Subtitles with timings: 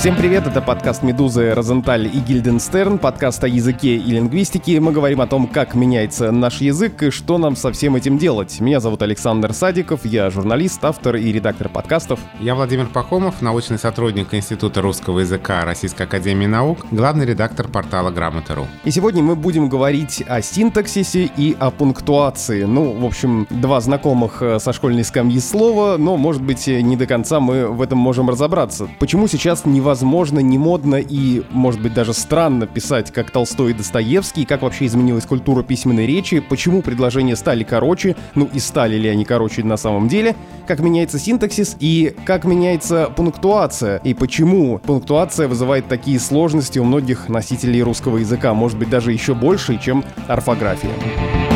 [0.00, 4.80] Всем привет, это подкаст «Медузы», «Розенталь» и «Гильденстерн», подкаст о языке и лингвистике.
[4.80, 8.60] Мы говорим о том, как меняется наш язык и что нам со всем этим делать.
[8.60, 12.18] Меня зовут Александр Садиков, я журналист, автор и редактор подкастов.
[12.38, 18.68] Я Владимир Пахомов, научный сотрудник Института русского языка Российской Академии Наук, главный редактор портала Грамота.ру.
[18.84, 22.62] И сегодня мы будем говорить о синтаксисе и о пунктуации.
[22.62, 27.06] Ну, в общем, два знакомых э, со школьной скамьи слова, но, может быть, не до
[27.06, 28.88] конца мы в этом можем разобраться.
[28.98, 33.74] Почему сейчас невозможно невозможно, не модно и, может быть, даже странно писать, как Толстой и
[33.74, 39.08] Достоевский, как вообще изменилась культура письменной речи, почему предложения стали короче, ну и стали ли
[39.08, 40.36] они короче на самом деле,
[40.68, 47.28] как меняется синтаксис и как меняется пунктуация, и почему пунктуация вызывает такие сложности у многих
[47.28, 51.49] носителей русского языка, может быть, даже еще больше, чем орфография.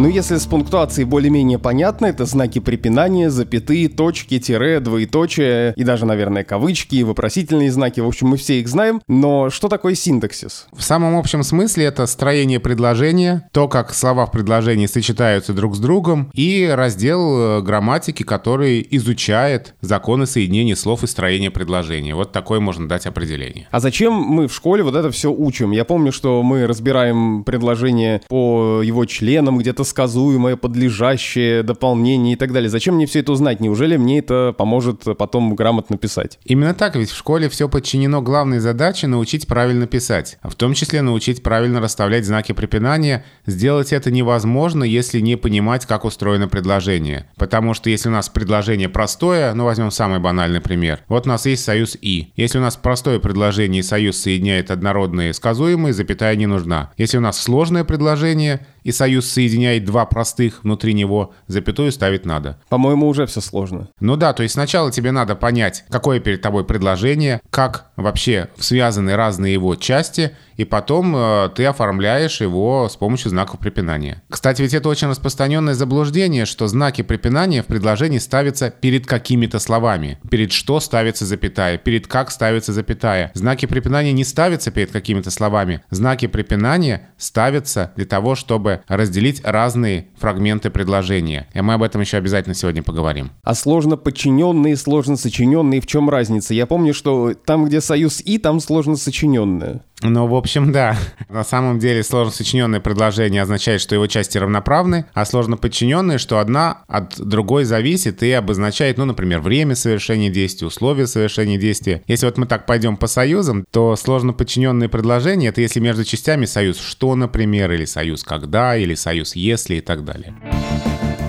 [0.00, 6.06] Ну, если с пунктуацией более-менее понятно, это знаки препинания, запятые, точки, тире, двоеточие и даже,
[6.06, 8.00] наверное, кавычки, вопросительные знаки.
[8.00, 9.02] В общем, мы все их знаем.
[9.08, 10.68] Но что такое синтаксис?
[10.72, 15.78] В самом общем смысле это строение предложения, то, как слова в предложении сочетаются друг с
[15.78, 22.14] другом, и раздел э, грамматики, который изучает законы соединения слов и строения предложения.
[22.14, 23.68] Вот такое можно дать определение.
[23.70, 25.72] А зачем мы в школе вот это все учим?
[25.72, 32.52] Я помню, что мы разбираем предложение по его членам, где-то сказуемое, подлежащее, дополнение и так
[32.52, 32.70] далее.
[32.70, 33.60] Зачем мне все это узнать?
[33.60, 36.38] Неужели мне это поможет потом грамотно писать?
[36.44, 41.02] Именно так, ведь в школе все подчинено главной задаче научить правильно писать, в том числе
[41.02, 43.24] научить правильно расставлять знаки препинания.
[43.46, 47.28] Сделать это невозможно, если не понимать, как устроено предложение.
[47.36, 51.00] Потому что если у нас предложение простое, ну возьмем самый банальный пример.
[51.08, 52.32] Вот у нас есть союз «и».
[52.36, 56.92] Если у нас простое предложение и союз соединяет однородные сказуемые, запятая не нужна.
[56.96, 62.58] Если у нас сложное предложение и союз соединяет два простых внутри него, запятую ставить надо.
[62.68, 63.88] По-моему, уже все сложно.
[64.00, 69.16] Ну да, то есть сначала тебе надо понять, какое перед тобой предложение, как вообще связаны
[69.16, 74.22] разные его части, и потом э, ты оформляешь его с помощью знаков препинания.
[74.28, 80.18] Кстати, ведь это очень распространенное заблуждение, что знаки препинания в предложении ставятся перед какими-то словами.
[80.30, 83.30] Перед что ставится запятая, перед как ставится запятая.
[83.34, 85.82] Знаки препинания не ставятся перед какими-то словами.
[85.90, 91.46] Знаки препинания ставятся для того, чтобы разделить разные фрагменты предложения.
[91.54, 93.30] И мы об этом еще обязательно сегодня поговорим.
[93.42, 96.54] А сложно подчиненные, сложно сочиненные, в чем разница?
[96.54, 99.82] Я помню, что там, где союз «и», там сложно сочиненное.
[100.02, 100.96] Ну, в общем, да.
[101.28, 106.38] На самом деле сложно сочиненное предложение означает, что его части равноправны, а сложно подчиненные, что
[106.38, 112.02] одна от другой зависит и обозначает, ну, например, время совершения действия, условия совершения действия.
[112.06, 116.46] Если вот мы так пойдем по союзам, то сложно подчиненные предложения— это если между частями
[116.46, 120.34] союз «что», например, или союз «когда», или союз «если» и так далее.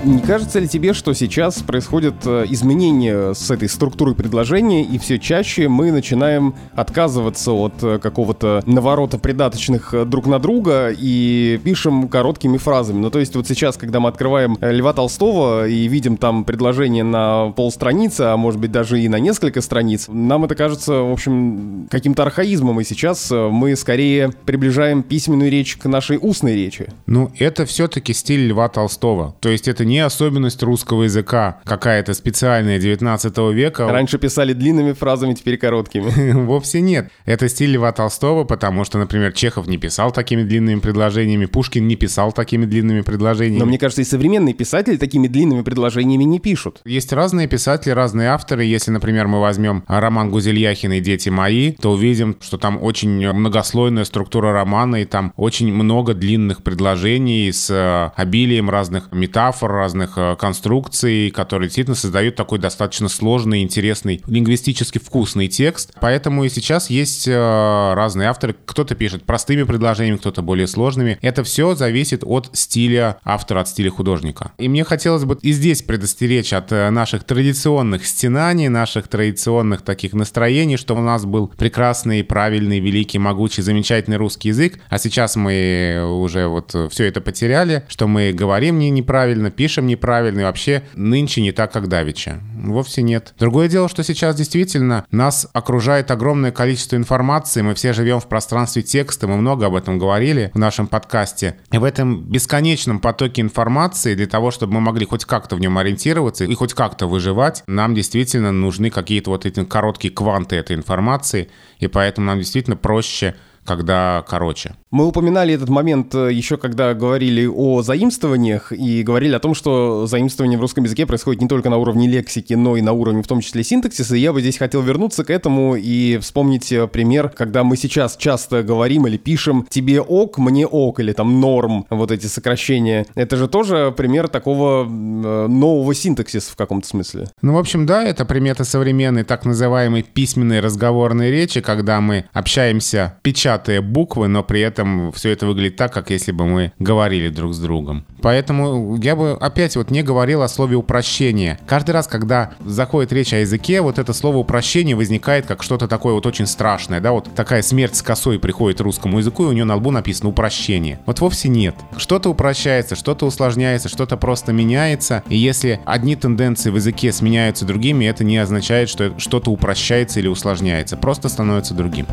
[0.03, 5.19] Не кажется ли тебе, что сейчас происходят э, изменения с этой структурой предложения, и все
[5.19, 12.07] чаще мы начинаем отказываться от э, какого-то наворота придаточных э, друг на друга и пишем
[12.07, 12.97] короткими фразами?
[12.99, 17.51] Ну, то есть вот сейчас, когда мы открываем Льва Толстого и видим там предложение на
[17.51, 22.23] полстраницы, а может быть даже и на несколько страниц, нам это кажется, в общем, каким-то
[22.23, 26.87] архаизмом, и сейчас мы скорее приближаем письменную речь к нашей устной речи.
[27.05, 29.35] Ну, это все-таки стиль Льва Толстого.
[29.41, 33.87] То есть это не особенность русского языка, какая-то специальная 19 века.
[33.87, 36.31] Раньше писали длинными фразами, теперь короткими.
[36.45, 37.09] Вовсе нет.
[37.25, 41.95] Это стиль Льва Толстого, потому что, например, Чехов не писал такими длинными предложениями, Пушкин не
[41.95, 43.59] писал такими длинными предложениями.
[43.59, 46.81] Но мне кажется, и современные писатели такими длинными предложениями не пишут.
[46.85, 48.63] Есть разные писатели, разные авторы.
[48.63, 54.05] Если, например, мы возьмем роман Гузельяхина и «Дети мои», то увидим, что там очень многослойная
[54.05, 60.35] структура романа, и там очень много длинных предложений с э, обилием разных метафор, разных э,
[60.39, 65.93] конструкций, которые действительно создают такой достаточно сложный, интересный, лингвистически вкусный текст.
[65.99, 68.55] Поэтому и сейчас есть э, разные авторы.
[68.65, 71.17] Кто-то пишет простыми предложениями, кто-то более сложными.
[71.21, 74.51] Это все зависит от стиля автора, от стиля художника.
[74.59, 80.13] И мне хотелось бы и здесь предостеречь от э, наших традиционных стенаний, наших традиционных таких
[80.13, 86.03] настроений, что у нас был прекрасный, правильный, великий, могучий, замечательный русский язык, а сейчас мы
[86.21, 90.83] уже вот все это потеряли, что мы говорим не неправильно, пишем пишем неправильно, и вообще
[90.95, 92.41] нынче не так, как давеча.
[92.61, 93.33] Вовсе нет.
[93.39, 98.81] Другое дело, что сейчас действительно нас окружает огромное количество информации, мы все живем в пространстве
[98.81, 101.55] текста, мы много об этом говорили в нашем подкасте.
[101.71, 105.77] И в этом бесконечном потоке информации, для того, чтобы мы могли хоть как-то в нем
[105.77, 111.47] ориентироваться и хоть как-то выживать, нам действительно нужны какие-то вот эти короткие кванты этой информации,
[111.79, 113.35] и поэтому нам действительно проще
[113.65, 114.75] когда короче.
[114.91, 120.05] Мы упоминали этот момент э, еще когда говорили о заимствованиях и говорили о том, что
[120.05, 123.27] заимствование в русском языке происходит не только на уровне лексики, но и на уровне в
[123.27, 124.15] том числе синтаксиса.
[124.15, 128.17] И я бы здесь хотел вернуться к этому и вспомнить э, пример, когда мы сейчас
[128.17, 133.05] часто говорим или пишем «тебе ок, мне ок» или там «норм», вот эти сокращения.
[133.15, 137.27] Это же тоже пример такого э, нового синтаксиса в каком-то смысле.
[137.41, 143.17] Ну, в общем, да, это примета современной так называемой письменной разговорной речи, когда мы общаемся,
[143.51, 147.53] печатая буквы, но при этом все это выглядит так, как если бы мы говорили друг
[147.53, 148.05] с другом.
[148.21, 151.59] Поэтому я бы опять вот не говорил о слове упрощение.
[151.67, 156.13] Каждый раз, когда заходит речь о языке, вот это слово упрощение возникает как что-то такое
[156.13, 159.65] вот очень страшное, да, вот такая смерть с косой приходит русскому языку, и у нее
[159.65, 160.99] на лбу написано упрощение.
[161.05, 161.75] Вот вовсе нет.
[161.97, 168.05] Что-то упрощается, что-то усложняется, что-то просто меняется, и если одни тенденции в языке сменяются другими,
[168.05, 172.05] это не означает, что что-то упрощается или усложняется, просто становится другим.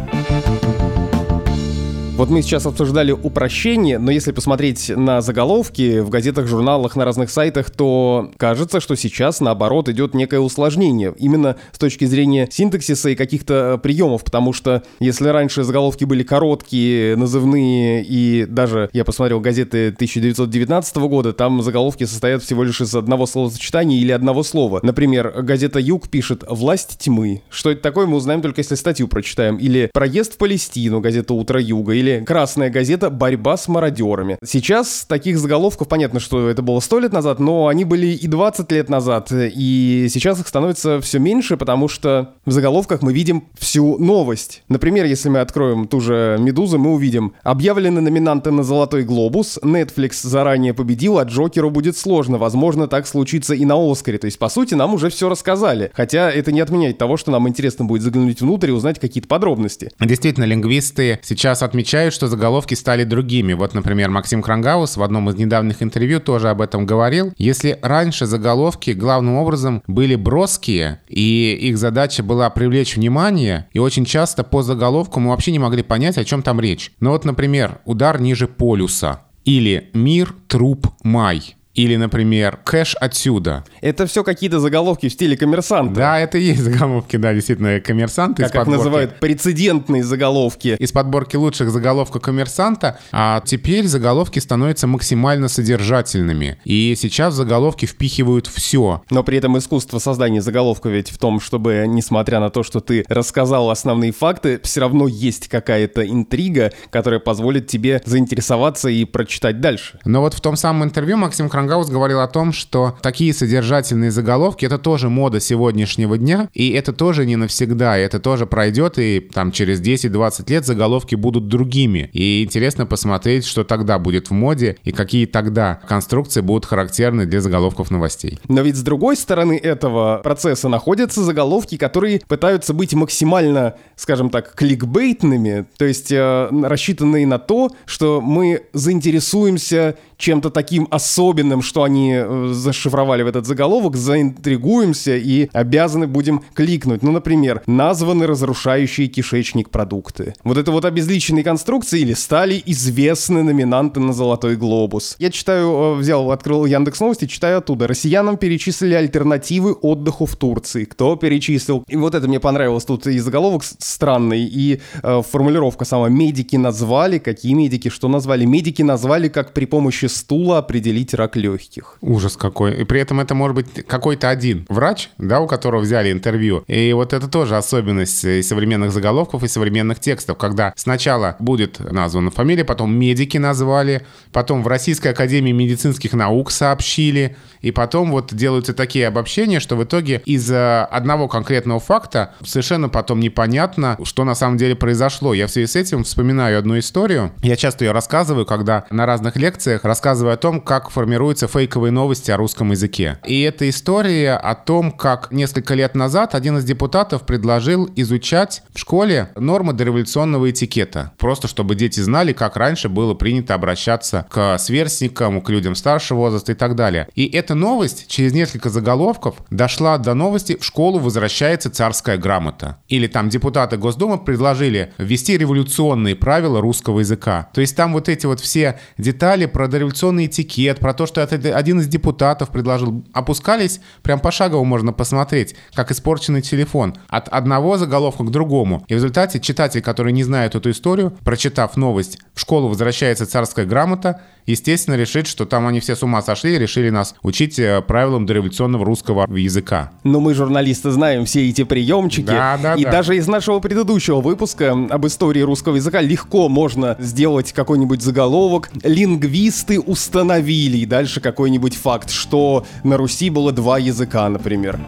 [2.18, 7.30] Вот мы сейчас обсуждали упрощение, но если посмотреть на заголовки в газетах, журналах, на разных
[7.30, 11.14] сайтах, то кажется, что сейчас, наоборот, идет некое усложнение.
[11.16, 16.24] Именно с точки зрения синтаксиса и каких-то э, приемов, потому что если раньше заголовки были
[16.24, 22.96] короткие, назывные, и даже я посмотрел газеты 1919 года, там заголовки состоят всего лишь из
[22.96, 24.80] одного словосочетания или одного слова.
[24.82, 27.42] Например, газета «Юг» пишет «Власть тьмы».
[27.48, 29.56] Что это такое, мы узнаем только если статью прочитаем.
[29.56, 33.10] Или «Проезд в Палестину», газета «Утро Юга», или или «Красная газета.
[33.10, 34.38] Борьба с мародерами».
[34.44, 38.70] Сейчас таких заголовков, понятно, что это было сто лет назад, но они были и 20
[38.72, 43.98] лет назад, и сейчас их становится все меньше, потому что в заголовках мы видим всю
[43.98, 44.62] новость.
[44.68, 50.20] Например, если мы откроем ту же «Медузу», мы увидим «Объявлены номинанты на «Золотой глобус», Netflix
[50.22, 54.18] заранее победил, а Джокеру будет сложно, возможно, так случится и на «Оскаре».
[54.18, 57.48] То есть, по сути, нам уже все рассказали, хотя это не отменяет того, что нам
[57.48, 59.90] интересно будет заглянуть внутрь и узнать какие-то подробности.
[60.00, 63.54] Действительно, лингвисты сейчас отмечают отмечают, что заголовки стали другими.
[63.54, 67.32] Вот, например, Максим Крангаус в одном из недавних интервью тоже об этом говорил.
[67.36, 74.04] Если раньше заголовки главным образом были броские, и их задача была привлечь внимание, и очень
[74.04, 76.92] часто по заголовку мы вообще не могли понять, о чем там речь.
[77.00, 81.57] Ну вот, например, «Удар ниже полюса» или «Мир, труп, май».
[81.78, 83.64] Или, например, кэш отсюда.
[83.80, 85.94] Это все какие-то заголовки в стиле коммерсанта.
[85.94, 88.42] Да, это и есть заголовки, да, действительно, коммерсанты.
[88.42, 90.74] Как их называют, прецедентные заголовки.
[90.76, 96.58] Из подборки лучших заголовков коммерсанта, а теперь заголовки становятся максимально содержательными.
[96.64, 99.04] И сейчас заголовки впихивают все.
[99.10, 103.04] Но при этом искусство создания заголовка ведь в том, чтобы, несмотря на то, что ты
[103.08, 110.00] рассказал основные факты, все равно есть какая-то интрига, которая позволит тебе заинтересоваться и прочитать дальше.
[110.04, 114.10] Но вот в том самом интервью Максим Крангаус Крангаус говорил о том, что такие содержательные
[114.10, 118.98] заголовки— это тоже мода сегодняшнего дня, и это тоже не навсегда, и это тоже пройдет,
[118.98, 122.08] и там через 10-20 лет заголовки будут другими.
[122.14, 127.42] И интересно посмотреть, что тогда будет в моде, и какие тогда конструкции будут характерны для
[127.42, 128.38] заголовков новостей.
[128.48, 134.54] Но ведь с другой стороны этого процесса находятся заголовки, которые пытаются быть максимально, скажем так,
[134.54, 142.14] кликбейтными, то есть э, рассчитанные на то, что мы заинтересуемся чем-то таким особенным, что они
[142.14, 147.02] э, зашифровали в этот заголовок, заинтригуемся и обязаны будем кликнуть.
[147.02, 150.34] Ну, например, названы разрушающие кишечник продукты.
[150.44, 155.16] Вот это вот обезличенные конструкции или стали известны номинанты на Золотой Глобус.
[155.18, 157.86] Я читаю, э, взял, открыл Яндекс Новости, читаю оттуда.
[157.86, 160.84] Россиянам перечислили альтернативы отдыху в Турции.
[160.84, 161.84] Кто перечислил?
[161.88, 162.84] И вот это мне понравилось.
[162.84, 166.08] Тут и заголовок странный, и э, формулировка сама.
[166.08, 168.44] Медики назвали, какие медики, что назвали?
[168.44, 171.96] Медики назвали, как при помощи стула определить рак легких.
[172.00, 172.74] Ужас какой.
[172.82, 176.64] И при этом это может быть какой-то один врач, да, у которого взяли интервью.
[176.66, 182.30] И вот это тоже особенность и современных заголовков, и современных текстов, когда сначала будет названа
[182.30, 188.74] фамилия, потом медики назвали, потом в Российской Академии медицинских наук сообщили, и потом вот делаются
[188.74, 194.56] такие обобщения, что в итоге из одного конкретного факта совершенно потом непонятно, что на самом
[194.56, 195.34] деле произошло.
[195.34, 197.32] Я в связи с этим вспоминаю одну историю.
[197.42, 200.90] Я часто ее рассказываю, когда на разных лекциях рассказываю о том, как
[201.28, 203.18] формируются фейковые новости о русском языке.
[203.26, 208.78] И это история о том, как несколько лет назад один из депутатов предложил изучать в
[208.78, 211.12] школе нормы дореволюционного этикета.
[211.18, 216.52] Просто чтобы дети знали, как раньше было принято обращаться к сверстникам, к людям старшего возраста
[216.52, 217.08] и так далее.
[217.14, 222.78] И эта новость через несколько заголовков дошла до новости «В школу возвращается царская грамота».
[222.88, 227.50] Или там депутаты Госдумы предложили ввести революционные правила русского языка.
[227.52, 231.34] То есть там вот эти вот все детали про дореволюционный этикет, про то, что что
[231.36, 233.04] это один из депутатов предложил.
[233.12, 236.94] Опускались, прям пошагово можно посмотреть, как испорченный телефон.
[237.08, 238.84] От одного заголовка к другому.
[238.88, 243.66] И в результате читатель, который не знает эту историю, прочитав новость, в школу возвращается царская
[243.66, 247.82] грамота, естественно, решит, что там они все с ума сошли и решили нас учить э,
[247.82, 249.92] правилам дореволюционного русского языка.
[250.04, 252.26] Но мы, журналисты, знаем все эти приемчики.
[252.26, 252.90] Да, да, и да.
[252.90, 258.70] даже из нашего предыдущего выпуска об истории русского языка легко можно сделать какой-нибудь заголовок.
[258.82, 260.78] Лингвисты установили.
[260.78, 264.78] И дальше какой-нибудь факт, что на Руси было два языка, например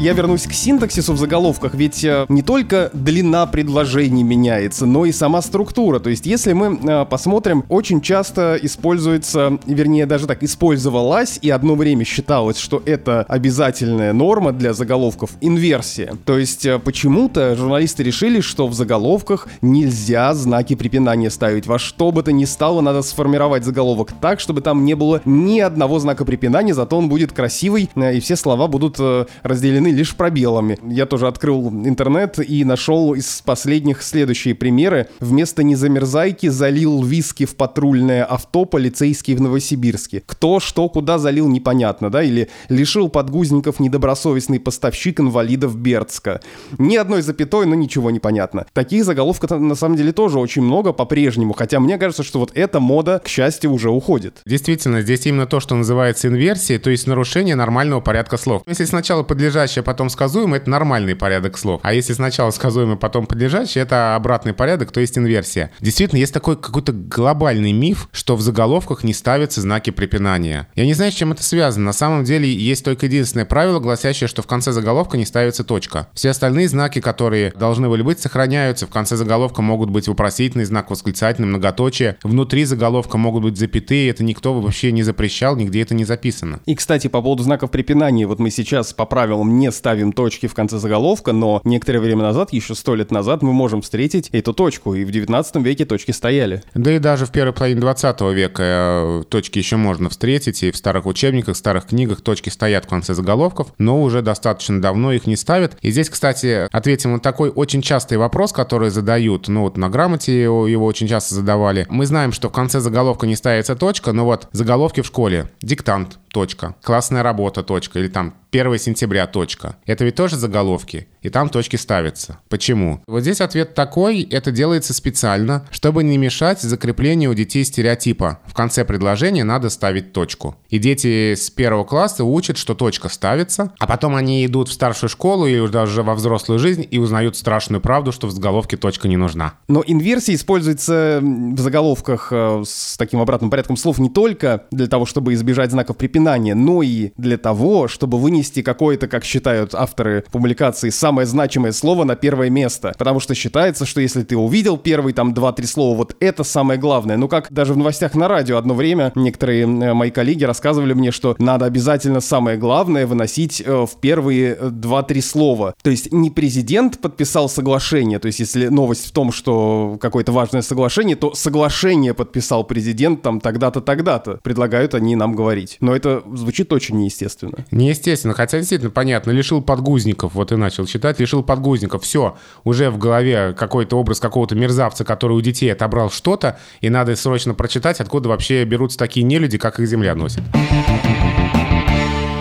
[0.00, 5.12] я вернусь к синтаксису в заголовках, ведь э, не только длина предложений меняется, но и
[5.12, 5.98] сама структура.
[5.98, 11.74] То есть, если мы э, посмотрим, очень часто используется, вернее, даже так, использовалась и одно
[11.74, 16.14] время считалось, что это обязательная норма для заголовков инверсия.
[16.24, 21.66] То есть, э, почему-то журналисты решили, что в заголовках нельзя знаки препинания ставить.
[21.66, 25.60] Во что бы то ни стало, надо сформировать заголовок так, чтобы там не было ни
[25.60, 28.98] одного знака препинания, зато он будет красивый, и все слова будут
[29.42, 30.78] разделены лишь пробелами.
[30.82, 35.08] Я тоже открыл интернет и нашел из последних следующие примеры.
[35.20, 40.22] Вместо «незамерзайки» залил виски в патрульное авто полицейский в Новосибирске.
[40.26, 42.22] Кто, что, куда залил, непонятно, да?
[42.22, 46.40] Или лишил подгузников недобросовестный поставщик инвалидов Бердска.
[46.78, 48.66] Ни одной запятой, но ничего не понятно.
[48.72, 52.80] Таких заголовков на самом деле тоже очень много по-прежнему, хотя мне кажется, что вот эта
[52.80, 54.40] мода, к счастью, уже уходит.
[54.46, 58.62] Действительно, здесь именно то, что называется инверсией, то есть нарушение нормального порядка слов.
[58.66, 61.80] Если сначала подлежащее подлежащее, потом сказуемое, это нормальный порядок слов.
[61.82, 65.70] А если сначала сказуемое, потом подлежащее, это обратный порядок, то есть инверсия.
[65.80, 70.68] Действительно, есть такой какой-то глобальный миф, что в заголовках не ставятся знаки препинания.
[70.74, 71.86] Я не знаю, с чем это связано.
[71.86, 76.08] На самом деле есть только единственное правило, гласящее, что в конце заголовка не ставится точка.
[76.14, 78.86] Все остальные знаки, которые должны были быть, сохраняются.
[78.86, 82.16] В конце заголовка могут быть вопросительный знак, восклицательный, многоточие.
[82.22, 84.10] Внутри заголовка могут быть запятые.
[84.10, 86.60] Это никто вообще не запрещал, нигде это не записано.
[86.66, 90.54] И, кстати, по поводу знаков препинания, вот мы сейчас по правилам не ставим точки в
[90.54, 94.94] конце заголовка, но некоторое время назад, еще сто лет назад, мы можем встретить эту точку,
[94.94, 96.62] и в 19 веке точки стояли.
[96.74, 100.76] Да и даже в первой половине 20 века э, точки еще можно встретить, и в
[100.76, 105.36] старых учебниках, старых книгах точки стоят в конце заголовков, но уже достаточно давно их не
[105.36, 105.76] ставят.
[105.82, 110.42] И здесь, кстати, ответим на такой очень частый вопрос, который задают, ну вот на грамоте
[110.42, 111.86] его, его очень часто задавали.
[111.90, 115.50] Мы знаем, что в конце заголовка не ставится точка, но вот заголовки в школе.
[115.60, 116.74] Диктант, точка.
[116.82, 117.98] Классная работа, точка.
[117.98, 119.49] Или там 1 сентября, точка.
[119.86, 122.38] Это ведь тоже заголовки, и там точки ставятся.
[122.48, 123.02] Почему?
[123.06, 128.40] Вот здесь ответ такой, это делается специально, чтобы не мешать закреплению у детей стереотипа.
[128.46, 130.56] В конце предложения надо ставить точку.
[130.68, 135.10] И дети с первого класса учат, что точка ставится, а потом они идут в старшую
[135.10, 139.16] школу или даже во взрослую жизнь и узнают страшную правду, что в заголовке точка не
[139.16, 139.54] нужна.
[139.68, 145.06] Но инверсия используется в заголовках э, с таким обратным порядком слов не только для того,
[145.06, 150.90] чтобы избежать знаков препинания, но и для того, чтобы вынести какое-то, как считают авторы публикации,
[150.90, 152.92] самое значимое слово на первое место.
[152.98, 157.16] Потому что считается, что если ты увидел первые там два-три слова, вот это самое главное.
[157.16, 161.10] Ну как даже в новостях на радио одно время некоторые э, мои коллеги рассказывали мне,
[161.10, 165.72] что надо обязательно самое главное выносить э, в первые э, два-три слова.
[165.82, 170.60] То есть не президент подписал соглашение, то есть если новость в том, что какое-то важное
[170.60, 174.38] соглашение, то соглашение подписал президент там тогда-то, тогда-то.
[174.42, 175.78] Предлагают они нам говорить.
[175.80, 177.64] Но это звучит очень неестественно.
[177.70, 182.90] Неестественно Естественно, хотя действительно понятно, лишил подгузников, вот и начал читать, лишил подгузников, все, уже
[182.90, 188.00] в голове какой-то образ какого-то мерзавца, который у детей отобрал что-то, и надо срочно прочитать,
[188.00, 190.42] откуда вообще берутся такие нелюди, как их земля носит.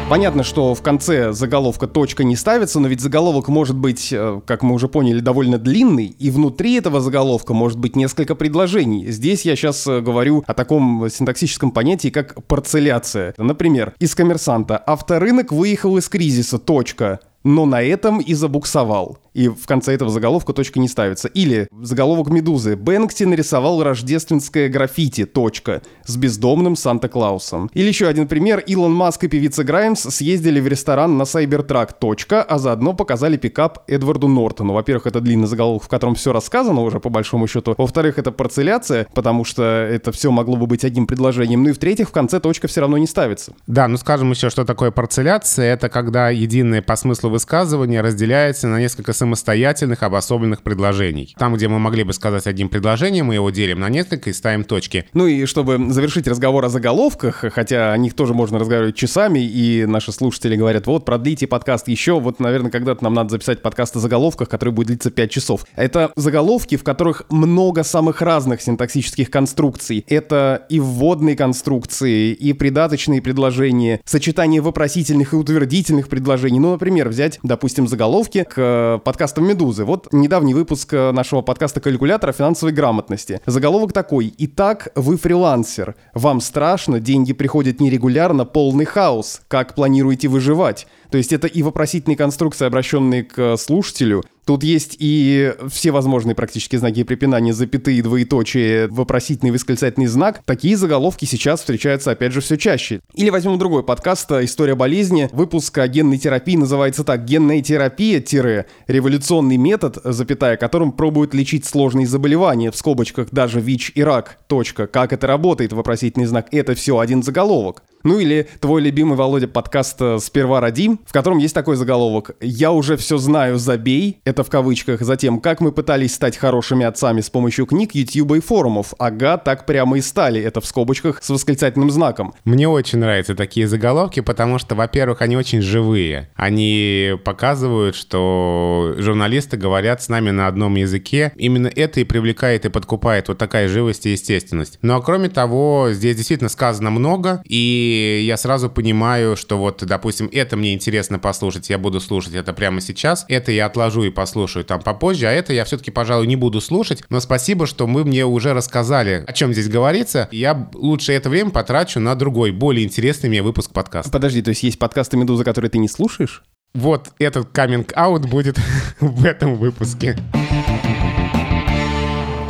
[0.09, 4.63] Понятно, что в конце заголовка точка не ставится, но ведь заголовок может быть, э, как
[4.63, 9.11] мы уже поняли, довольно длинный, и внутри этого заголовка может быть несколько предложений.
[9.11, 13.35] Здесь я сейчас э, говорю о таком синтаксическом понятии, как парцеляция.
[13.37, 16.57] Например, из коммерсанта «Авторынок выехал из кризиса.
[16.57, 19.17] Точка но на этом и забуксовал.
[19.33, 21.27] И в конце этого заголовка точка не ставится.
[21.27, 22.75] Или заголовок «Медузы».
[22.75, 27.69] Бэнкси нарисовал рождественское граффити, точка, с бездомным Санта-Клаусом.
[27.73, 28.59] Или еще один пример.
[28.59, 33.83] Илон Маск и певица Граймс съездили в ресторан на Сайбертрак, точка, а заодно показали пикап
[33.87, 34.73] Эдварду Нортону.
[34.73, 37.75] Во-первых, это длинный заголовок, в котором все рассказано уже, по большому счету.
[37.77, 41.63] Во-вторых, это парцеляция, потому что это все могло бы быть одним предложением.
[41.63, 43.53] Ну и в-третьих, в конце точка все равно не ставится.
[43.67, 45.73] Да, ну скажем еще, что такое парцеляция.
[45.73, 51.35] Это когда единое по смыслу высказывание разделяется на несколько самостоятельных обособленных предложений.
[51.37, 54.63] Там, где мы могли бы сказать одним предложением, мы его делим на несколько и ставим
[54.63, 55.05] точки.
[55.13, 59.85] Ну и чтобы завершить разговор о заголовках, хотя о них тоже можно разговаривать часами, и
[59.85, 63.99] наши слушатели говорят, вот, продлите подкаст еще, вот, наверное, когда-то нам надо записать подкаст о
[63.99, 65.65] заголовках, который будет длиться 5 часов.
[65.75, 70.05] Это заголовки, в которых много самых разных синтаксических конструкций.
[70.07, 76.59] Это и вводные конструкции, и придаточные предложения, сочетание вопросительных и утвердительных предложений.
[76.59, 79.85] Ну, например, взять, допустим, заголовки к подкастам «Медузы».
[79.85, 83.41] Вот недавний выпуск э, нашего подкаста «Калькулятора финансовой грамотности».
[83.47, 84.31] Заголовок такой.
[84.37, 85.95] «Итак, вы фрилансер.
[86.13, 89.41] Вам страшно, деньги приходят нерегулярно, полный хаос.
[89.47, 95.53] Как планируете выживать?» То есть это и вопросительные конструкции, обращенные к слушателю, Тут есть и
[95.69, 100.41] все возможные практически знаки препинания, запятые, двоеточие, вопросительный восклицательный знак.
[100.43, 103.01] Такие заголовки сейчас встречаются, опять же, все чаще.
[103.13, 105.29] Или возьмем другой подкаст «История болезни».
[105.33, 112.07] Выпуск о генной терапии называется так «Генная терапия, революционный метод, запятая, которым пробуют лечить сложные
[112.07, 114.87] заболевания, в скобочках даже ВИЧ и рак, точка.
[114.87, 117.83] Как это работает, вопросительный знак, это все один заголовок.
[118.03, 122.95] Ну или твой любимый, Володя, подкаст «Сперва родим», в котором есть такой заголовок «Я уже
[122.95, 127.65] все знаю, забей», это в кавычках, затем «Как мы пытались стать хорошими отцами с помощью
[127.65, 128.93] книг, ютьюба и форумов».
[128.99, 132.33] Ага, так прямо и стали, это в скобочках с восклицательным знаком.
[132.45, 136.29] Мне очень нравятся такие заголовки, потому что, во-первых, они очень живые.
[136.35, 141.33] Они показывают, что журналисты говорят с нами на одном языке.
[141.35, 144.79] Именно это и привлекает и подкупает вот такая живость и естественность.
[144.81, 147.41] Ну а кроме того, здесь действительно сказано много,
[147.89, 152.53] и я сразу понимаю, что вот, допустим, это мне интересно послушать, я буду слушать это
[152.53, 156.35] прямо сейчас, это я отложу и послушаю там попозже, а это я все-таки, пожалуй, не
[156.35, 161.13] буду слушать, но спасибо, что мы мне уже рассказали, о чем здесь говорится, я лучше
[161.13, 164.11] это время потрачу на другой, более интересный мне выпуск подкаста.
[164.11, 166.43] Подожди, то есть есть подкасты «Медуза», которые ты не слушаешь?
[166.73, 168.59] Вот этот каминг-аут будет
[168.99, 170.17] в этом выпуске.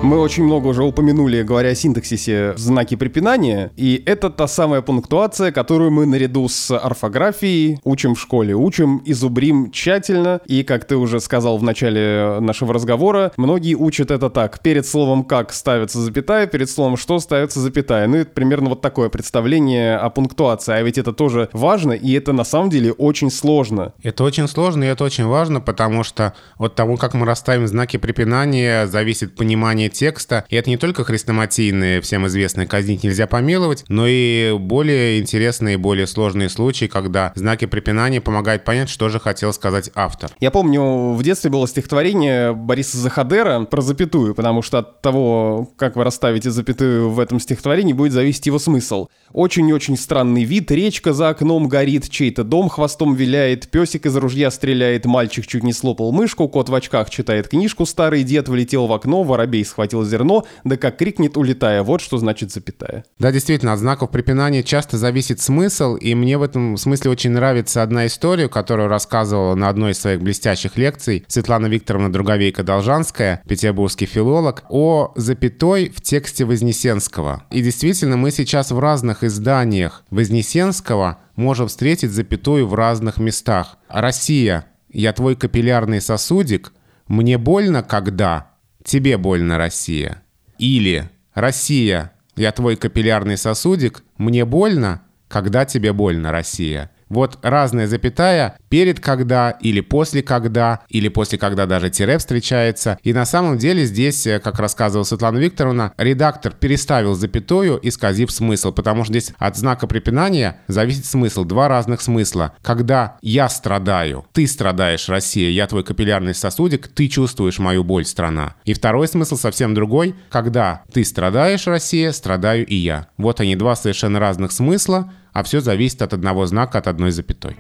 [0.01, 5.51] Мы очень много уже упомянули, говоря о синтаксисе, знаки препинания, и это та самая пунктуация,
[5.51, 10.95] которую мы наряду с орфографией учим в школе, учим и зубрим тщательно, и, как ты
[10.95, 14.61] уже сказал в начале нашего разговора, многие учат это так.
[14.61, 18.07] Перед словом «как» ставится запятая, перед словом «что» ставится запятая.
[18.07, 20.75] Ну, это примерно вот такое представление о пунктуации.
[20.75, 23.93] А ведь это тоже важно, и это на самом деле очень сложно.
[24.01, 27.97] Это очень сложно, и это очень важно, потому что от того, как мы расставим знаки
[27.97, 30.45] препинания, зависит понимание текста.
[30.49, 36.07] И это не только хрестоматийные, всем известные «казнить нельзя помиловать», но и более интересные, более
[36.07, 40.31] сложные случаи, когда знаки препинания помогают понять, что же хотел сказать автор.
[40.39, 45.95] Я помню, в детстве было стихотворение Бориса Захадера про запятую, потому что от того, как
[45.95, 49.07] вы расставите запятую в этом стихотворении, будет зависеть его смысл.
[49.33, 55.05] Очень-очень странный вид, речка за окном горит, чей-то дом хвостом виляет, песик из ружья стреляет,
[55.05, 59.23] мальчик чуть не слопал мышку, кот в очках читает книжку, старый дед влетел в окно,
[59.23, 63.05] воробей схватил зерно, да как крикнет, улетая, вот что значит запятая.
[63.19, 67.83] Да, действительно, от знаков препинания часто зависит смысл, и мне в этом смысле очень нравится
[67.83, 74.63] одна история, которую рассказывала на одной из своих блестящих лекций Светлана Викторовна Друговейка-Должанская, петербургский филолог,
[74.69, 77.43] о запятой в тексте Вознесенского.
[77.51, 83.77] И действительно, мы сейчас в разных изданиях Вознесенского можем встретить запятую в разных местах.
[83.87, 86.73] «Россия, я твой капиллярный сосудик,
[87.07, 88.48] мне больно, когда?
[88.83, 90.23] Тебе больно, Россия».
[90.57, 96.91] Или «Россия, я твой капиллярный сосудик, мне больно, когда тебе больно, Россия».
[97.09, 102.97] Вот разная запятая перед когда или после когда, или после когда даже тире встречается.
[103.03, 108.71] И на самом деле здесь, э, как рассказывала Светлана Викторовна, редактор переставил запятую, исказив смысл,
[108.71, 112.53] потому что здесь от знака препинания зависит смысл, два разных смысла.
[112.61, 118.55] Когда я страдаю, ты страдаешь, Россия, я твой капиллярный сосудик, ты чувствуешь мою боль, страна.
[118.65, 123.07] И второй смысл совсем другой, когда ты страдаешь, Россия, страдаю и я.
[123.17, 127.57] Вот они два совершенно разных смысла, а все зависит от одного знака, от одной запятой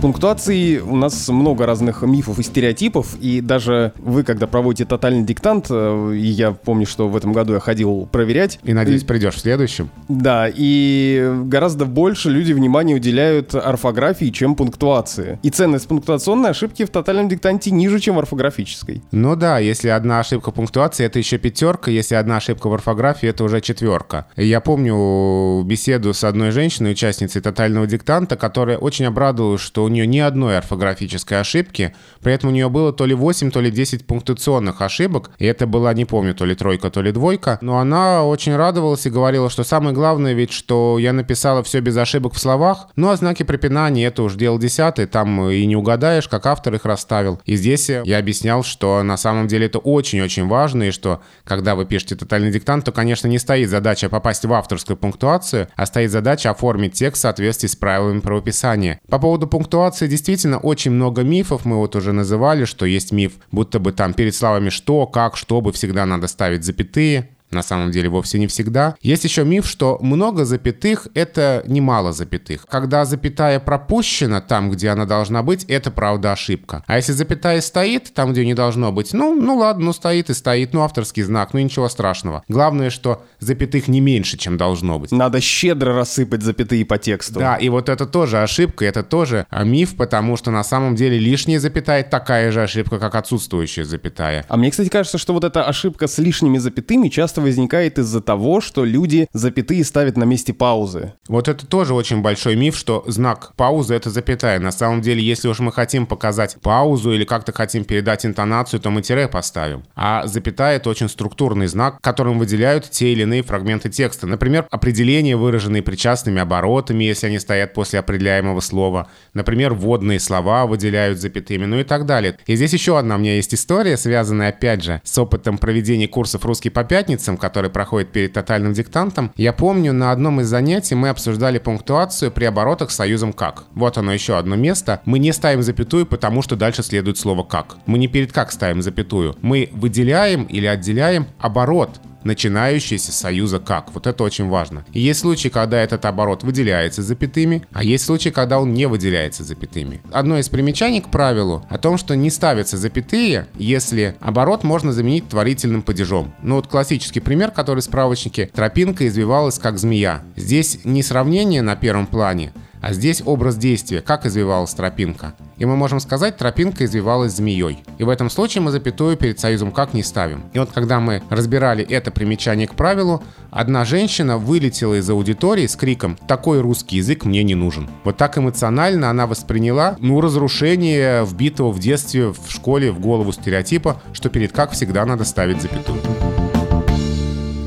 [0.00, 5.66] пунктуации у нас много разных мифов и стереотипов, и даже вы, когда проводите тотальный диктант,
[5.70, 8.58] э, и я помню, что в этом году я ходил проверять.
[8.64, 9.90] И, надеюсь, придешь в следующем.
[10.08, 15.38] Да, и гораздо больше люди внимания уделяют орфографии, чем пунктуации.
[15.42, 19.02] И ценность пунктуационной ошибки в тотальном диктанте ниже, чем орфографической.
[19.12, 23.44] Ну да, если одна ошибка пунктуации, это еще пятерка, если одна ошибка в орфографии, это
[23.44, 24.26] уже четверка.
[24.36, 30.06] Я помню беседу с одной женщиной, участницей тотального диктанта, которая очень обрадовалась, что у нее
[30.06, 34.06] ни одной орфографической ошибки, при этом у нее было то ли 8, то ли 10
[34.06, 38.24] пунктуационных ошибок, и это была, не помню, то ли тройка, то ли двойка, но она
[38.24, 42.38] очень радовалась и говорила, что самое главное ведь, что я написала все без ошибок в
[42.38, 46.74] словах, ну а знаки препинания это уж дело десятый, там и не угадаешь, как автор
[46.74, 47.40] их расставил.
[47.44, 51.86] И здесь я объяснял, что на самом деле это очень-очень важно, и что когда вы
[51.86, 56.50] пишете тотальный диктант, то, конечно, не стоит задача попасть в авторскую пунктуацию, а стоит задача
[56.50, 59.00] оформить текст в соответствии с правилами правописания.
[59.08, 59.70] По поводу пунктуации
[60.06, 64.34] действительно очень много мифов, мы вот уже называли, что есть миф, будто бы там перед
[64.34, 67.28] словами «что», «как», «чтобы» всегда надо ставить запятые.
[67.50, 68.94] На самом деле вовсе не всегда.
[69.00, 72.66] Есть еще миф, что много запятых— это немало запятых.
[72.68, 76.84] Когда запятая пропущена там, где она должна быть, это правда ошибка.
[76.86, 80.34] А если запятая стоит там, где не должно быть, ну, ну ладно, ну стоит и
[80.34, 82.44] стоит, ну авторский знак, ну ничего страшного.
[82.48, 85.10] Главное, что запятых не меньше, чем должно быть.
[85.12, 87.40] Надо щедро рассыпать запятые по тексту.
[87.40, 91.18] Да, и вот это тоже ошибка, это тоже а, миф, потому что на самом деле
[91.18, 94.44] лишняя запятая такая же ошибка, как отсутствующая запятая.
[94.48, 98.20] А мне, кстати, кажется, что вот эта ошибка с лишними запятыми часто часто возникает из-за
[98.20, 101.12] того, что люди запятые ставят на месте паузы.
[101.28, 104.60] Вот это тоже очень большой миф, что знак паузы— это запятая.
[104.60, 108.90] На самом деле, если уж мы хотим показать паузу или как-то хотим передать интонацию, то
[108.90, 109.82] мы тире поставим.
[109.94, 114.26] А запятая— это очень структурный знак, которым выделяют те или иные фрагменты текста.
[114.26, 119.08] Например, определения, выраженные причастными оборотами, если они стоят после определяемого слова.
[119.34, 122.36] Например, вводные слова выделяют запятыми, ну и так далее.
[122.46, 126.44] И здесь еще одна у меня есть история, связанная, опять же, с опытом проведения курсов
[126.44, 130.94] «Русский по пятницам», курсом, который проходит перед тотальным диктантом, я помню, на одном из занятий
[130.94, 133.64] мы обсуждали пунктуацию при оборотах с союзом «как».
[133.74, 135.00] Вот оно еще одно место.
[135.04, 137.76] Мы не ставим запятую, потому что дальше следует слово «как».
[137.86, 139.36] Мы не перед «как» ставим запятую.
[139.42, 143.92] Мы выделяем или отделяем оборот начинающийся с союза «как».
[143.94, 144.84] Вот это очень важно.
[144.92, 149.44] И есть случаи, когда этот оборот выделяется запятыми, а есть случаи, когда он не выделяется
[149.44, 150.00] запятыми.
[150.12, 155.28] Одно из примечаний к правилу о том, что не ставятся запятые, если оборот можно заменить
[155.28, 156.34] творительным падежом.
[156.42, 160.22] Ну вот классический пример, который в справочнике «Тропинка извивалась как змея».
[160.36, 165.34] Здесь не сравнение на первом плане, а здесь образ действия, как извивалась тропинка.
[165.58, 167.82] И мы можем сказать, тропинка извивалась змеей.
[167.98, 170.44] И в этом случае мы запятую перед союзом как не ставим.
[170.52, 175.76] И вот когда мы разбирали это примечание к правилу, одна женщина вылетела из аудитории с
[175.76, 177.88] криком «Такой русский язык мне не нужен».
[178.04, 184.00] Вот так эмоционально она восприняла, ну, разрушение вбитого в детстве в школе в голову стереотипа,
[184.12, 186.00] что перед как всегда надо ставить запятую.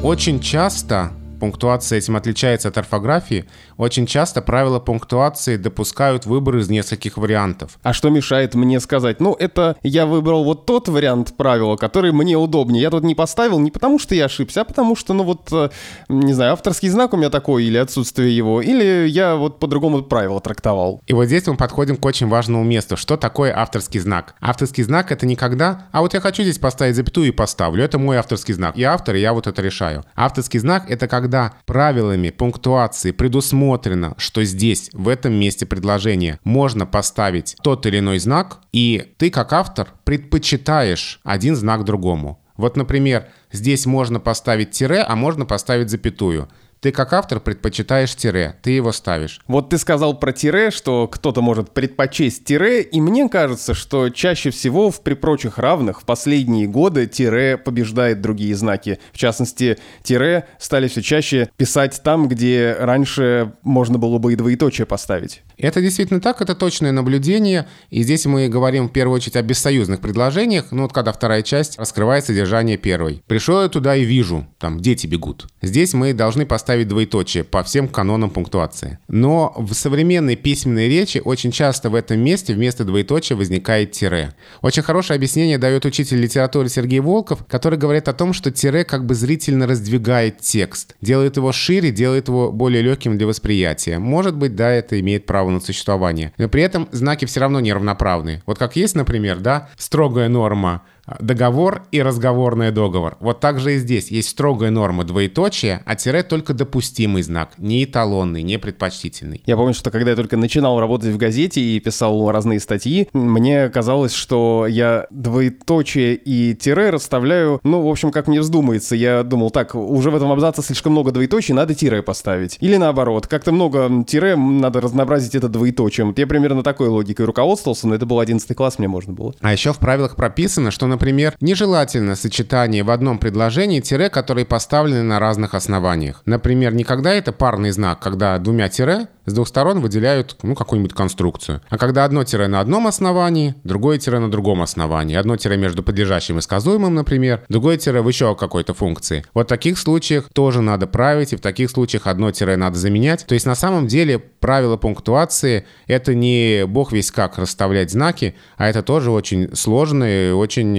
[0.02, 1.12] Очень часто
[1.44, 3.44] пунктуация этим отличается от орфографии,
[3.76, 7.78] очень часто правила пунктуации допускают выбор из нескольких вариантов.
[7.84, 12.38] А что мешает мне сказать, ну, это я выбрал вот тот вариант правила, который мне
[12.38, 12.82] удобнее.
[12.82, 15.70] Я тут не поставил не потому, что я ошибся, а потому что, ну, вот, э,
[16.08, 20.40] не знаю, авторский знак у меня такой или отсутствие его, или я вот по-другому правило
[20.40, 21.02] трактовал.
[21.08, 22.96] И вот здесь мы подходим к очень важному месту.
[22.96, 24.36] Что такое авторский знак?
[24.40, 27.84] Авторский знак— это никогда, а вот я хочу здесь поставить запятую и поставлю.
[27.84, 28.78] Это мой авторский знак.
[28.78, 30.06] Я автор, и я вот это решаю.
[30.16, 36.86] Авторский знак— это когда когда правилами пунктуации предусмотрено, что здесь, в этом месте предложения, можно
[36.86, 42.39] поставить тот или иной знак, и ты как автор предпочитаешь один знак другому.
[42.56, 46.50] Вот, например, здесь можно поставить тире, а можно поставить запятую.
[46.84, 49.39] Ты как автор предпочитаешь тире, ты его ставишь.
[49.48, 54.50] Вот ты сказал про тире, что кто-то может предпочесть тире, и мне кажется, что чаще
[54.50, 59.00] всего в при прочих равных в последние годы тире побеждает другие знаки.
[59.13, 64.86] В частности, тире стали все чаще писать там, где раньше можно было бы и двоеточие
[64.86, 65.41] поставить.
[65.58, 67.65] Это действительно так, это точное наблюдение.
[67.91, 70.65] И здесь мы говорим в первую очередь о бессоюзных предложениях.
[70.72, 73.24] Ну вот когда вторая часть раскрывает содержание первой.
[73.26, 75.48] Пришел я туда и вижу, там дети бегут.
[75.62, 78.98] Здесь мы должны поставить двоеточие по всем канонам пунктуации.
[79.08, 84.34] Но в современной письменной речи очень часто в этом месте вместо двоеточия возникает тире.
[84.62, 89.06] Очень хорошее объяснение дает учитель литературы Сергей Волков, который говорит о том, что тире как
[89.06, 90.96] бы зрительно раздвигает текст.
[91.02, 94.00] Делает его шире, делает его более легким для восприятия.
[94.00, 96.34] Может быть, да, это имеет право на существование.
[96.38, 98.42] Но при этом знаки все равно неравноправные.
[98.46, 100.82] Вот как есть, например, да, строгая норма
[101.20, 103.18] договор и разговорный договор.
[103.20, 104.10] Вот так же и здесь.
[104.10, 109.44] Есть строгая норма двоеточия, а тире только допустимый знак, не эталонный, не предпочтительный.
[109.46, 113.70] Я помню, что когда я только начинал работать в газете и писал разные статьи, мне
[113.70, 118.96] казалось, что я двоеточие и тире расставляю, ну, в общем, как мне вздумается.
[118.96, 122.58] Я думал, так, уже в этом абзаце слишком много двоеточий, надо тире поставить.
[122.60, 126.13] Или наоборот, как-то много тире, надо разнообразить это двоеточием.
[126.16, 129.34] Я примерно такой логикой руководствовался, но это был 11 класс, мне можно было.
[129.42, 135.02] А еще в правилах прописано, что например, нежелательно сочетание в одном предложении тире, которые поставлены
[135.02, 136.22] на разных основаниях.
[136.26, 141.62] Например, никогда это парный знак, когда двумя тире с двух сторон выделяют ну, какую-нибудь конструкцию.
[141.70, 145.82] А когда одно тире на одном основании, другое тире на другом основании, одно тире между
[145.82, 149.24] подлежащим и сказуемым, например, другое тире в еще какой-то функции.
[149.34, 153.26] Вот в таких случаях тоже надо править, и в таких случаях одно тире надо заменять.
[153.26, 158.68] То есть на самом деле правило пунктуации— это не бог весь как расставлять знаки, а
[158.68, 160.32] это тоже очень сложная и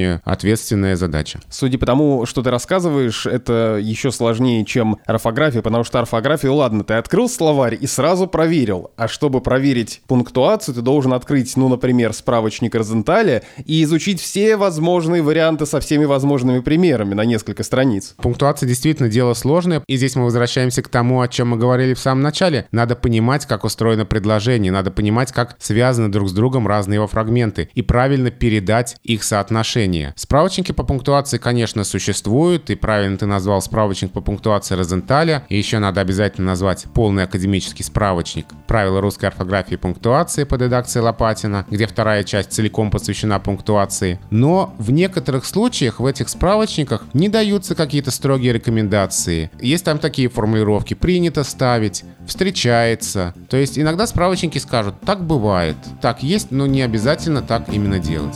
[0.05, 1.41] очень ответственная задача.
[1.51, 6.85] Судя по тому, что ты рассказываешь, это еще сложнее, чем орфография, потому что орфографию, ладно,
[6.85, 8.91] ты открыл словарь и сразу проверил.
[8.97, 15.23] А чтобы проверить пунктуацию, ты должен открыть, ну, например, справочник Розенталя и изучить все возможные
[15.23, 18.15] варианты со всеми возможными примерами на несколько страниц.
[18.19, 21.99] Пунктуация действительно дело сложное, и здесь мы возвращаемся к тому, о чем мы говорили в
[21.99, 22.67] самом начале.
[22.73, 27.69] Надо понимать, как устроено предложение, надо понимать, как связаны друг с другом разные его фрагменты,
[27.75, 29.94] и правильно передать их соотношение.
[30.17, 35.79] Справочники по пунктуации, конечно, существуют, и правильно ты назвал справочник по пунктуации Розенталя, и еще
[35.79, 41.87] надо обязательно назвать полный академический справочник «Правила русской орфографии и пунктуации» под редакцией Лопатина, где
[41.87, 44.21] вторая часть целиком посвящена пунктуации.
[44.31, 49.51] Но в некоторых случаях в этих справочниках не даются какие-то строгие рекомендации.
[49.61, 53.35] Есть там такие формулировки «принято ставить», «встречается».
[53.49, 58.35] То есть иногда справочники скажут «так бывает», «так есть», но не обязательно так именно делать.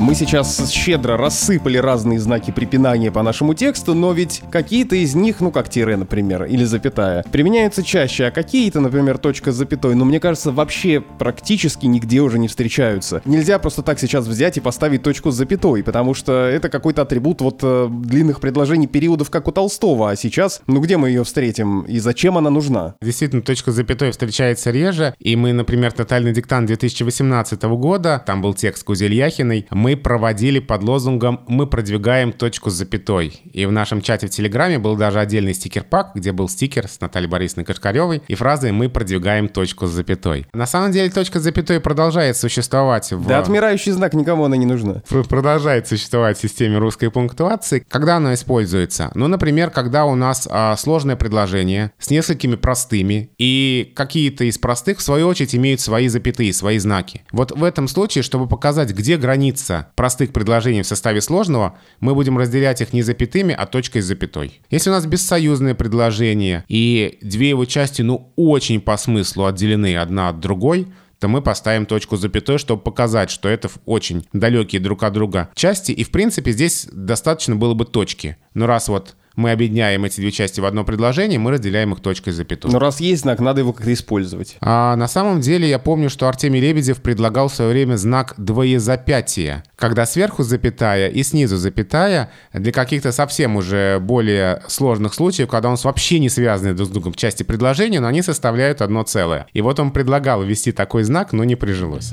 [0.00, 5.40] Мы сейчас щедро рассыпали разные знаки препинания по нашему тексту, но ведь какие-то из них,
[5.40, 10.04] ну как тире, например, или запятая, применяются чаще, а какие-то, например, точка с запятой, ну
[10.04, 13.22] мне кажется, вообще практически нигде уже не встречаются.
[13.24, 17.40] Нельзя просто так сейчас взять и поставить точку с запятой, потому что это какой-то атрибут
[17.40, 21.82] вот э, длинных предложений периодов, как у Толстого, а сейчас, ну где мы ее встретим
[21.82, 22.94] и зачем она нужна?
[23.02, 28.54] Действительно, точка с запятой встречается реже, и мы, например, тотальный диктант 2018 года, там был
[28.54, 33.40] текст Кузельяхиной, мы мы проводили под лозунгом «Мы продвигаем точку с запятой».
[33.54, 37.26] И в нашем чате в Телеграме был даже отдельный стикер-пак, где был стикер с Натальей
[37.26, 40.46] Борисовной Кашкаревой и фразой «Мы продвигаем точку с запятой».
[40.52, 43.26] На самом деле точка с запятой продолжает существовать в...
[43.26, 45.02] Да отмирающий знак, никому она не нужна.
[45.30, 47.82] Продолжает существовать в системе русской пунктуации.
[47.88, 49.10] Когда она используется?
[49.14, 54.98] Ну, например, когда у нас а, сложное предложение с несколькими простыми, и какие-то из простых,
[54.98, 57.22] в свою очередь, имеют свои запятые, свои знаки.
[57.32, 62.38] Вот в этом случае, чтобы показать, где граница простых предложений в составе сложного, мы будем
[62.38, 64.60] разделять их не запятыми, а точкой с запятой.
[64.70, 70.28] Если у нас бессоюзное предложение и две его части, ну, очень по смыслу отделены одна
[70.30, 70.88] от другой,
[71.18, 75.92] то мы поставим точку запятой, чтобы показать, что это очень далекие друг от друга части.
[75.92, 78.36] И, в принципе, здесь достаточно было бы точки.
[78.54, 82.32] Но раз вот мы объединяем эти две части в одно предложение, мы разделяем их точкой
[82.32, 82.70] запятой.
[82.70, 84.56] Но раз есть знак, надо его как-то использовать.
[84.60, 89.62] А на самом деле я помню, что Артемий Лебедев предлагал в свое время знак двоезапятия,
[89.76, 95.72] когда сверху запятая и снизу запятая для каких-то совсем уже более сложных случаев, когда у
[95.72, 99.46] нас вообще не связаны друг с другом части предложения, но они составляют одно целое.
[99.52, 102.12] И вот он предлагал ввести такой знак, но не прижилось.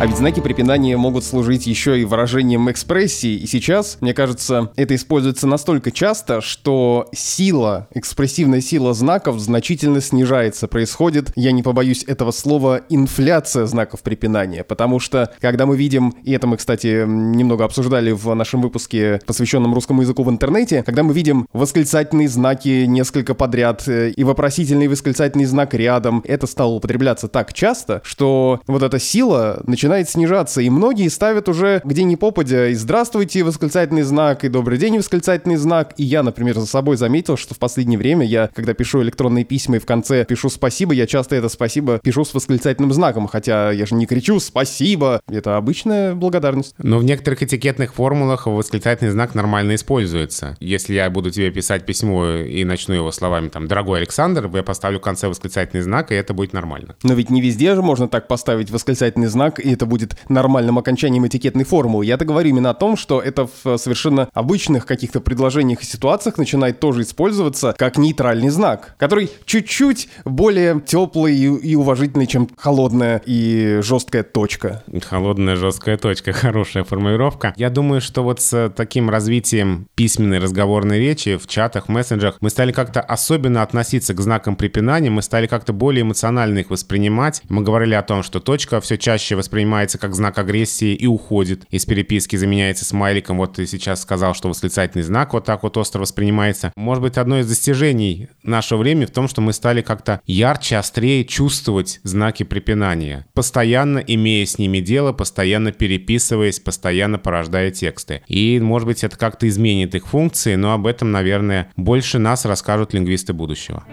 [0.00, 4.94] А ведь знаки препинания могут служить еще и выражением экспрессии, и сейчас, мне кажется, это
[4.94, 10.68] используется настолько часто, что сила, экспрессивная сила знаков значительно снижается.
[10.68, 16.30] Происходит, я не побоюсь этого слова, инфляция знаков препинания, потому что, когда мы видим, и
[16.30, 21.12] это мы, кстати, немного обсуждали в нашем выпуске, посвященном русскому языку в интернете, когда мы
[21.12, 27.52] видим восклицательные знаки несколько подряд э, и вопросительный восклицательный знак рядом, это стало употребляться так
[27.52, 32.68] часто, что вот эта сила начинает начинает снижаться, и многие ставят уже где ни попадя
[32.68, 35.94] и «Здравствуйте» восклицательный знак, и «Добрый день» восклицательный знак.
[35.96, 39.76] И я, например, за собой заметил, что в последнее время я, когда пишу электронные письма
[39.76, 43.86] и в конце пишу «Спасибо», я часто это «Спасибо» пишу с восклицательным знаком, хотя я
[43.86, 45.22] же не кричу «Спасибо».
[45.26, 46.74] Это обычная благодарность.
[46.76, 50.58] Но в некоторых этикетных формулах восклицательный знак нормально используется.
[50.60, 54.98] Если я буду тебе писать письмо и начну его словами там «Дорогой Александр», я поставлю
[54.98, 56.94] в конце восклицательный знак, и это будет нормально.
[57.02, 61.26] Но ведь не везде же можно так поставить восклицательный знак, и это будет нормальным окончанием
[61.26, 62.04] этикетной формулы.
[62.04, 66.80] Я-то говорю именно о том, что это в совершенно обычных каких-то предложениях и ситуациях начинает
[66.80, 74.24] тоже использоваться как нейтральный знак, который чуть-чуть более теплый и, уважительный, чем холодная и жесткая
[74.24, 74.82] точка.
[75.08, 77.54] Холодная жесткая точка, хорошая формулировка.
[77.56, 82.72] Я думаю, что вот с таким развитием письменной разговорной речи в чатах, мессенджах мы стали
[82.72, 87.42] как-то особенно относиться к знакам препинания, мы стали как-то более эмоционально их воспринимать.
[87.48, 91.64] Мы говорили о том, что точка все чаще воспринимается воспринимается как знак агрессии и уходит
[91.70, 93.36] из переписки, заменяется смайликом.
[93.36, 96.72] Вот ты сейчас сказал, что восклицательный знак вот так вот остро воспринимается.
[96.74, 101.24] Может быть, одно из достижений нашего времени в том, что мы стали как-то ярче, острее
[101.24, 108.22] чувствовать знаки препинания, постоянно имея с ними дело, постоянно переписываясь, постоянно порождая тексты.
[108.26, 112.94] И, может быть, это как-то изменит их функции, но об этом, наверное, больше нас расскажут
[112.94, 113.84] лингвисты будущего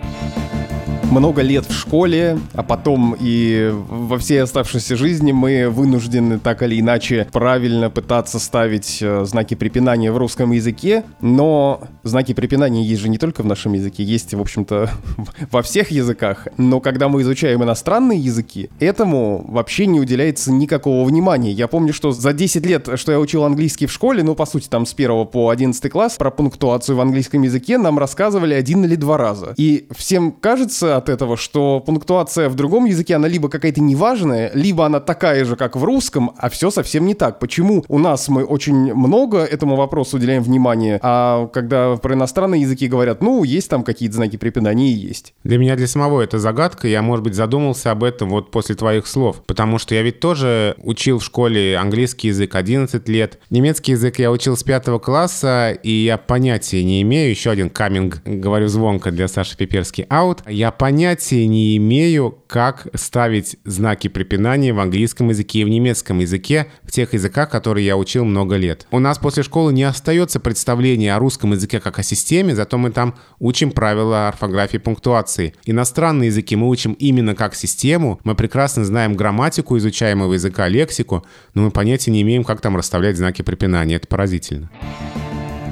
[1.11, 6.79] много лет в школе, а потом и во всей оставшейся жизни мы вынуждены так или
[6.79, 13.09] иначе правильно пытаться ставить э, знаки препинания в русском языке, но знаки препинания есть же
[13.09, 14.89] не только в нашем языке, есть, в общем-то,
[15.51, 16.47] во всех языках.
[16.57, 21.51] Но когда мы изучаем иностранные языки, этому вообще не уделяется никакого внимания.
[21.51, 24.67] Я помню, что за 10 лет, что я учил английский в школе, ну, по сути,
[24.67, 28.95] там с 1 по 11 класс, про пунктуацию в английском языке нам рассказывали один или
[28.95, 29.53] два раза.
[29.57, 34.86] И всем кажется, от этого, что пунктуация в другом языке, она либо какая-то неважная, либо
[34.86, 37.39] она такая же, как в русском, а все совсем не так.
[37.39, 42.88] Почему у нас мы очень много этому вопросу уделяем внимание, а когда про иностранные языки
[42.88, 45.34] говорят, ну, есть там какие-то знаки препинания и есть.
[45.43, 46.88] Для меня, для самого это загадка.
[46.88, 49.41] Я, может быть, задумался об этом вот после твоих слов.
[49.45, 53.39] Потому что я ведь тоже учил в школе английский язык 11 лет.
[53.49, 57.29] Немецкий язык я учил с 5 класса, и я понятия не имею.
[57.29, 60.39] Еще один каминг, говорю звонко для Саши Пиперски, аут.
[60.47, 66.67] Я понятия не имею, как ставить знаки препинания в английском языке и в немецком языке,
[66.83, 68.87] в тех языках, которые я учил много лет.
[68.91, 72.91] У нас после школы не остается представления о русском языке как о системе, зато мы
[72.91, 75.53] там учим правила орфографии и пунктуации.
[75.65, 81.63] Иностранные языки мы учим именно как систему, мы прекрасно знаем грамматику изучаемого языка, лексику, но
[81.63, 83.95] мы понятия не имеем, как там расставлять знаки препинания.
[83.95, 84.69] Это поразительно.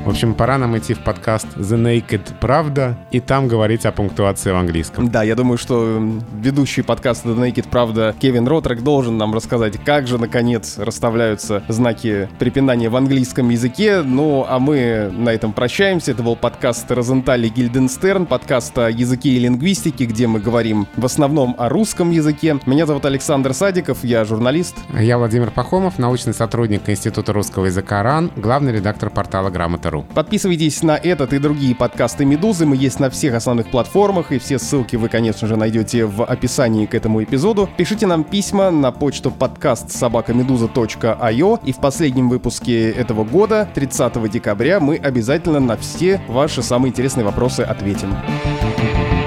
[0.04, 4.52] В общем, пора нам идти в подкаст The Naked Правда и там говорить о пунктуации
[4.52, 5.10] в английском.
[5.10, 5.98] Да, я думаю, что
[6.42, 12.28] ведущий подкаста The Naked Правда Кевин Ротрек должен нам рассказать, как же, наконец, расставляются знаки
[12.38, 14.02] препинания в английском языке.
[14.02, 16.12] Ну, а мы на этом прощаемся.
[16.12, 21.56] Это был подкаст Розентали Гильденстерн, подкаст о языке и лингвистике, где мы говорим в основном
[21.58, 22.60] о русском языке.
[22.66, 24.76] Меня зовут Александр Садиков, я журналист.
[25.00, 30.06] Я Владимир Пахомов, научный сотрудник Института русского языка РАН, главный редактор портала «Грамота Ру.
[30.14, 32.66] Подписывайтесь на этот и другие подкасты «Медузы».
[32.66, 36.86] Мы есть на всех основных платформах, и все ссылки вы, конечно же, найдете в описании
[36.86, 37.70] к этому эпизоду.
[37.78, 44.80] Пишите нам письма на почту подкаст собакамедуза.io, и в последнем выпуске этого года, 30 декабря,
[44.80, 48.14] мы обязательно на все ваши самые интересные вопросы ответим.
[48.76, 49.23] Thank you